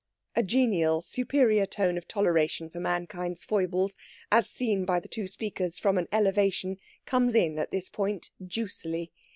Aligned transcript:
A 0.35 0.41
genial 0.41 1.03
superior 1.03 1.67
tone 1.67 1.95
of 1.95 2.07
toleration 2.07 2.71
for 2.71 2.79
mankind's 2.79 3.43
foibles 3.43 3.95
as 4.31 4.49
seen 4.49 4.83
by 4.83 4.99
the 4.99 5.07
two 5.07 5.27
speakers 5.27 5.77
from 5.77 5.99
an 5.99 6.07
elevation 6.11 6.79
comes 7.05 7.35
in 7.35 7.59
at 7.59 7.69
this 7.69 7.87
point 7.87 8.31
juicily. 8.43 9.11